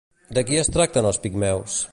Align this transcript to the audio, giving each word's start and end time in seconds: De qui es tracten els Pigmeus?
De 0.37 0.43
qui 0.47 0.57
es 0.61 0.71
tracten 0.77 1.11
els 1.11 1.23
Pigmeus? 1.27 1.77